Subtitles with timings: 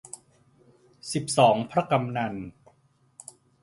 [1.13, 2.33] สิบสองพระกำนัล